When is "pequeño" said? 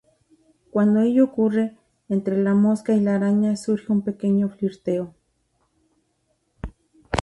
4.01-4.49